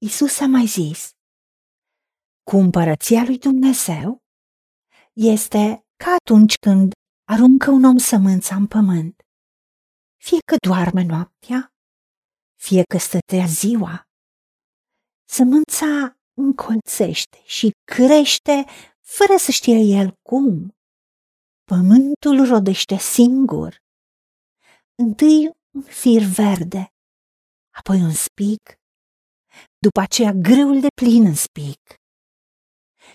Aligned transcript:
Isus 0.00 0.40
a 0.40 0.46
mai 0.46 0.66
zis, 0.66 1.10
cu 2.42 2.56
împărăția 2.56 3.22
lui 3.24 3.38
Dumnezeu 3.38 4.22
este 5.12 5.86
ca 5.96 6.14
atunci 6.20 6.54
când 6.58 6.92
aruncă 7.24 7.70
un 7.70 7.84
om 7.84 7.96
sămânța 7.96 8.54
în 8.54 8.66
pământ. 8.66 9.22
Fie 10.16 10.38
că 10.46 10.56
doarme 10.66 11.02
noaptea, 11.02 11.72
fie 12.54 12.82
că 12.82 12.98
stătea 12.98 13.46
ziua, 13.46 14.08
sămânța 15.24 16.18
încolțește 16.34 17.42
și 17.44 17.70
crește 17.84 18.64
fără 19.00 19.36
să 19.38 19.50
știe 19.50 19.78
el 19.98 20.14
cum. 20.22 20.76
Pământul 21.64 22.46
rodește 22.48 22.96
singur. 22.96 23.82
Întâi 24.94 25.50
un 25.70 25.82
fir 25.82 26.22
verde, 26.22 26.92
apoi 27.70 28.00
un 28.00 28.12
spic, 28.12 28.77
după 29.78 30.00
aceea 30.00 30.32
grâul 30.32 30.80
de 30.80 30.86
plin 31.00 31.26
în 31.26 31.34
spic. 31.34 31.80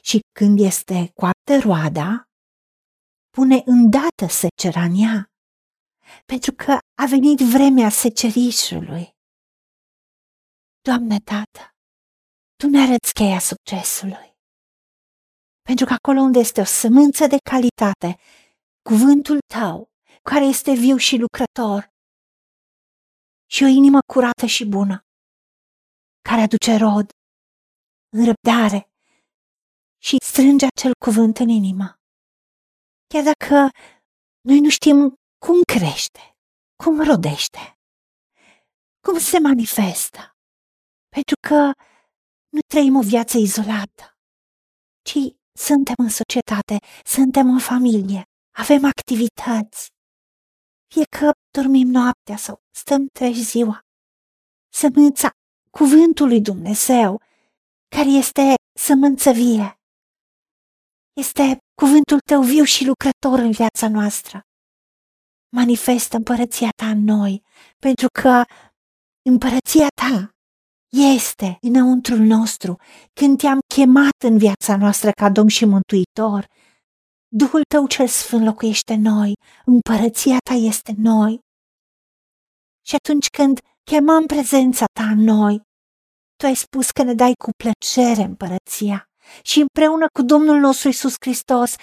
Și 0.00 0.20
când 0.38 0.60
este 0.60 1.10
coaptă 1.14 1.58
roada, 1.62 2.22
pune 3.36 3.62
îndată 3.64 4.26
secera 4.28 4.82
în 4.82 4.94
ea, 4.94 5.26
pentru 6.26 6.52
că 6.52 6.72
a 7.02 7.06
venit 7.08 7.38
vremea 7.38 7.88
secerișului. 7.88 9.10
Doamne 10.80 11.18
Tată, 11.18 11.62
Tu 12.56 12.68
ne 12.68 12.80
arăți 12.80 13.12
cheia 13.12 13.38
succesului. 13.38 14.30
Pentru 15.62 15.84
că 15.84 15.92
acolo 15.92 16.20
unde 16.20 16.38
este 16.38 16.60
o 16.60 16.64
sămânță 16.64 17.26
de 17.26 17.36
calitate, 17.50 18.10
cuvântul 18.88 19.38
Tău, 19.54 19.90
care 20.30 20.44
este 20.44 20.72
viu 20.72 20.96
și 20.96 21.16
lucrător, 21.16 21.90
și 23.54 23.62
o 23.62 23.66
inimă 23.66 23.98
curată 24.12 24.46
și 24.46 24.64
bună, 24.64 25.06
care 26.28 26.40
aduce 26.40 26.76
rod, 26.76 27.10
în 28.16 28.24
răbdare 28.24 28.90
și 29.98 30.16
strânge 30.24 30.66
acel 30.66 30.92
cuvânt 31.04 31.38
în 31.38 31.48
inimă. 31.48 31.96
Chiar 33.06 33.22
dacă 33.22 33.70
noi 34.48 34.60
nu 34.60 34.68
știm 34.68 35.14
cum 35.44 35.60
crește, 35.74 36.36
cum 36.82 37.02
rodește, 37.10 37.78
cum 39.06 39.18
se 39.18 39.38
manifestă, 39.38 40.36
pentru 41.08 41.36
că 41.48 41.60
nu 42.54 42.60
trăim 42.72 42.96
o 42.96 43.02
viață 43.02 43.38
izolată, 43.38 44.04
ci 45.08 45.18
suntem 45.58 45.94
în 45.98 46.08
societate, 46.08 46.76
suntem 47.04 47.46
în 47.48 47.58
familie, 47.58 48.22
avem 48.58 48.84
activități, 48.84 49.88
fie 50.92 51.04
că 51.18 51.30
dormim 51.58 51.88
noaptea 51.88 52.36
sau 52.36 52.56
stăm 52.74 53.06
trei 53.06 53.34
ziua. 53.34 53.80
Sămânța 54.74 55.30
cuvântului 55.78 56.40
Dumnezeu, 56.40 57.20
care 57.96 58.08
este 58.08 58.54
sămânță 58.78 59.30
vie. 59.30 59.76
Este 61.20 61.58
cuvântul 61.74 62.20
tău 62.30 62.42
viu 62.42 62.64
și 62.64 62.86
lucrător 62.86 63.38
în 63.38 63.50
viața 63.50 63.88
noastră. 63.88 64.40
Manifestă 65.56 66.16
împărăția 66.16 66.68
ta 66.76 66.88
în 66.88 67.04
noi, 67.04 67.42
pentru 67.78 68.06
că 68.22 68.42
împărăția 69.30 69.86
ta 70.02 70.30
este 71.16 71.58
înăuntrul 71.60 72.18
nostru 72.18 72.76
când 73.20 73.38
te-am 73.38 73.58
chemat 73.74 74.18
în 74.24 74.38
viața 74.38 74.76
noastră 74.76 75.10
ca 75.10 75.30
Domn 75.30 75.48
și 75.48 75.64
Mântuitor. 75.64 76.46
Duhul 77.28 77.62
tău 77.74 77.86
cel 77.86 78.06
sfânt 78.06 78.44
locuiește 78.44 78.94
noi, 78.94 79.32
împărăția 79.64 80.36
ta 80.48 80.54
este 80.54 80.92
noi. 80.96 81.40
Și 82.86 82.94
atunci 82.94 83.26
când 83.28 83.60
chemăm 83.84 84.26
prezența 84.26 84.84
ta 85.00 85.04
în 85.04 85.18
noi, 85.18 85.62
tu 86.36 86.46
ai 86.46 86.54
spus 86.54 86.90
că 86.90 87.02
ne 87.02 87.14
dai 87.14 87.32
cu 87.44 87.50
plăcere 87.62 88.22
împărăția 88.22 89.04
și 89.42 89.60
împreună 89.60 90.06
cu 90.12 90.22
Domnul 90.22 90.58
nostru 90.58 90.88
Isus 90.88 91.14
Hristos, 91.20 91.74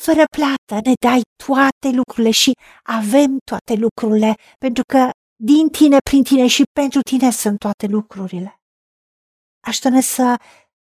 fără 0.00 0.24
plată, 0.36 0.88
ne 0.88 0.92
dai 1.06 1.20
toate 1.44 1.90
lucrurile 1.90 2.30
și 2.30 2.52
avem 2.82 3.38
toate 3.44 3.74
lucrurile, 3.74 4.34
pentru 4.58 4.82
că 4.92 5.10
din 5.36 5.68
tine, 5.68 5.96
prin 6.10 6.22
tine 6.22 6.46
și 6.46 6.62
pentru 6.72 7.00
tine 7.00 7.30
sunt 7.30 7.58
toate 7.58 7.86
lucrurile. 7.86 8.56
Aștept 9.66 10.02
să 10.02 10.36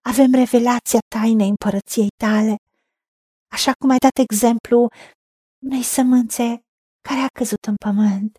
avem 0.01 0.31
revelația 0.31 0.99
tainei 1.15 1.49
împărăției 1.49 2.07
tale, 2.23 2.55
așa 3.51 3.71
cum 3.79 3.89
ai 3.89 3.97
dat 3.97 4.17
exemplu 4.17 4.87
unei 5.65 5.83
sămânțe 5.83 6.61
care 7.01 7.19
a 7.19 7.27
căzut 7.39 7.65
în 7.65 7.75
pământ 7.75 8.37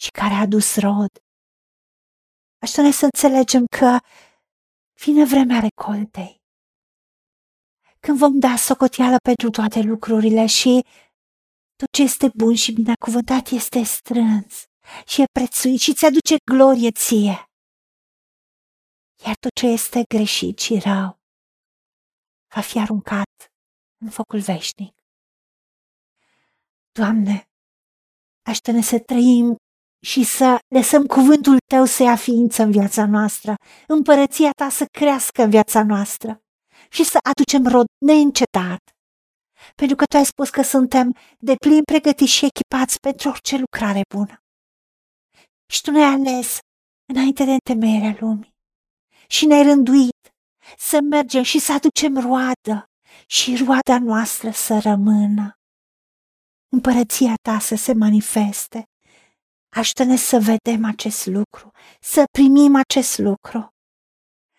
și 0.00 0.10
care 0.10 0.34
a 0.34 0.40
adus 0.40 0.76
rod. 0.76 1.12
Aștept 2.58 2.94
să 2.94 3.04
înțelegem 3.04 3.64
că 3.78 3.98
vine 5.04 5.24
vremea 5.24 5.60
recoltei, 5.60 6.42
când 8.00 8.18
vom 8.18 8.38
da 8.38 8.56
socoteală 8.56 9.16
pentru 9.22 9.50
toate 9.50 9.80
lucrurile 9.80 10.46
și 10.46 10.84
tot 11.76 11.90
ce 11.90 12.02
este 12.02 12.30
bun 12.34 12.54
și 12.54 12.72
binecuvântat 12.72 13.46
este 13.48 13.82
strâns 13.82 14.64
și 15.06 15.20
e 15.22 15.24
prețuit 15.32 15.80
și 15.80 15.94
ți-aduce 15.94 16.36
glorie 16.52 16.90
ție. 16.90 17.36
Iar 19.24 19.36
tot 19.40 19.54
ce 19.54 19.66
este 19.66 20.02
greșit 20.14 20.58
și 20.58 20.78
rău 20.78 21.18
va 22.54 22.60
fi 22.60 22.78
aruncat 22.78 23.52
în 24.00 24.10
focul 24.10 24.40
veșnic. 24.40 24.94
Doamne, 26.92 27.48
aștept 28.42 28.82
să 28.82 28.98
trăim 28.98 29.56
și 30.00 30.24
să 30.24 30.58
lăsăm 30.74 31.06
cuvântul 31.06 31.56
Tău 31.66 31.84
să 31.84 32.02
ia 32.02 32.16
ființă 32.16 32.62
în 32.62 32.70
viața 32.70 33.06
noastră, 33.06 33.54
împărăția 33.86 34.50
Ta 34.50 34.68
să 34.68 34.84
crească 34.98 35.42
în 35.42 35.50
viața 35.50 35.82
noastră 35.82 36.40
și 36.90 37.04
să 37.04 37.18
aducem 37.30 37.66
rod 37.72 37.86
neîncetat. 38.04 38.82
Pentru 39.74 39.96
că 39.96 40.04
Tu 40.04 40.16
ai 40.16 40.24
spus 40.24 40.50
că 40.50 40.62
suntem 40.62 41.16
de 41.38 41.54
plin 41.54 41.82
pregătiți 41.82 42.32
și 42.32 42.44
echipați 42.44 43.00
pentru 43.00 43.28
orice 43.28 43.56
lucrare 43.56 44.02
bună. 44.14 44.42
Și 45.72 45.82
Tu 45.82 45.90
ne-ai 45.90 46.12
ales 46.12 46.58
înainte 47.12 47.44
de 47.44 47.50
întemeierea 47.50 48.16
lumii 48.20 48.56
și 49.28 49.46
ne-ai 49.46 49.62
rânduit 49.62 50.32
să 50.78 50.98
mergem 51.00 51.42
și 51.42 51.58
să 51.58 51.72
aducem 51.72 52.18
roadă 52.18 52.90
și 53.26 53.56
roada 53.56 53.98
noastră 53.98 54.50
să 54.50 54.78
rămână. 54.78 55.52
Împărăția 56.68 57.34
ta 57.42 57.58
să 57.58 57.74
se 57.74 57.92
manifeste. 57.92 58.82
Aștept 59.76 60.18
să 60.18 60.38
vedem 60.38 60.84
acest 60.84 61.26
lucru, 61.26 61.70
să 62.00 62.24
primim 62.30 62.76
acest 62.76 63.18
lucru 63.18 63.68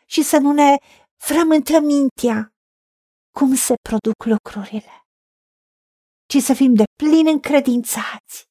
și 0.05 0.23
să 0.23 0.37
nu 0.37 0.51
ne 0.51 0.75
frământăm 1.23 1.83
mintea 1.83 2.53
cum 3.37 3.55
se 3.55 3.73
produc 3.89 4.25
lucrurile, 4.25 5.05
ci 6.25 6.37
să 6.41 6.53
fim 6.53 6.73
de 6.73 6.83
plin 7.03 7.27
încredințați 7.27 8.47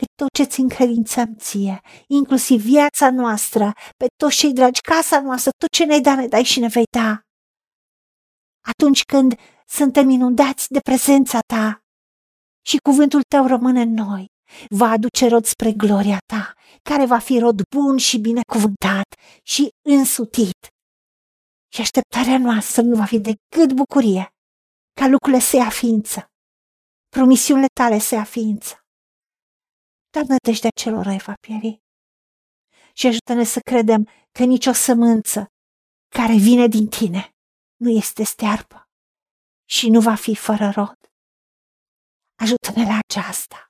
că 0.00 0.04
tot 0.14 0.28
ce 0.32 0.44
ți 0.44 0.60
încredințăm 0.60 1.34
ție, 1.34 1.80
inclusiv 2.06 2.60
viața 2.62 3.10
noastră, 3.10 3.72
pe 3.96 4.06
toți 4.16 4.36
cei 4.36 4.52
dragi, 4.52 4.80
casa 4.80 5.20
noastră, 5.20 5.50
tot 5.58 5.70
ce 5.70 5.84
ne-ai 5.84 6.00
dat, 6.00 6.16
ne 6.16 6.26
dai 6.26 6.42
și 6.42 6.60
ne 6.60 6.68
vei 6.68 6.84
da. 6.98 7.20
Atunci 8.60 9.02
când 9.02 9.34
suntem 9.66 10.08
inundați 10.08 10.66
de 10.68 10.78
prezența 10.80 11.38
ta 11.54 11.80
și 12.66 12.76
cuvântul 12.76 13.22
tău 13.34 13.46
rămâne 13.46 13.80
în 13.80 13.92
noi, 13.92 14.26
va 14.68 14.90
aduce 14.90 15.28
rod 15.28 15.44
spre 15.44 15.72
gloria 15.72 16.18
ta, 16.26 16.52
care 16.82 17.06
va 17.06 17.18
fi 17.18 17.38
rod 17.38 17.62
bun 17.76 17.96
și 17.96 18.18
binecuvântat 18.18 19.14
și 19.42 19.68
însutit. 19.88 20.68
Și 21.72 21.80
așteptarea 21.80 22.38
noastră 22.38 22.82
nu 22.82 22.96
va 22.96 23.04
fi 23.04 23.18
decât 23.18 23.72
bucurie, 23.72 24.28
ca 25.00 25.06
lucrurile 25.06 25.40
să 25.42 25.56
ia 25.56 25.68
ființă, 25.68 26.30
promisiunile 27.08 27.66
tale 27.80 27.98
să 27.98 28.14
ia 28.14 28.24
ființă 28.24 28.80
dar 30.10 30.24
nădejdea 30.24 30.70
celor 30.70 31.04
răi 31.04 31.18
va 31.18 31.34
pieri. 31.40 31.82
Și 32.92 33.06
ajută-ne 33.06 33.44
să 33.44 33.60
credem 33.60 34.08
că 34.32 34.44
nicio 34.44 34.72
sămânță 34.72 35.46
care 36.08 36.36
vine 36.36 36.66
din 36.66 36.88
tine 36.88 37.34
nu 37.76 37.90
este 37.90 38.22
stearpă 38.22 38.88
și 39.68 39.88
nu 39.90 40.00
va 40.00 40.14
fi 40.14 40.34
fără 40.34 40.70
rod. 40.70 40.98
Ajută-ne 42.34 42.84
la 42.86 42.98
aceasta. 43.08 43.69